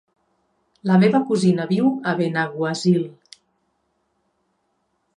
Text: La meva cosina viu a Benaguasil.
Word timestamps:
La 0.91 0.97
meva 1.03 1.21
cosina 1.27 1.67
viu 1.73 1.91
a 2.13 2.15
Benaguasil. 2.23 3.07